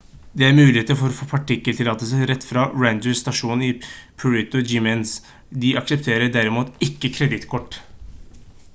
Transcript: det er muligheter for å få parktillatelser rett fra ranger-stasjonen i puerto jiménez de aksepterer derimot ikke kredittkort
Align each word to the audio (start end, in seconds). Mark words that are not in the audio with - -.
det 0.41 0.45
er 0.45 0.55
muligheter 0.59 0.95
for 1.01 1.11
å 1.13 1.17
få 1.17 1.25
parktillatelser 1.33 2.23
rett 2.31 2.47
fra 2.51 2.63
ranger-stasjonen 2.85 3.67
i 3.67 3.69
puerto 4.23 4.63
jiménez 4.71 5.13
de 5.65 5.75
aksepterer 5.83 6.35
derimot 6.39 6.83
ikke 6.91 7.17
kredittkort 7.19 7.79